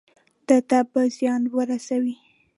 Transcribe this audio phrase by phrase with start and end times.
[0.47, 2.15] ده ته به زیان ورسوي.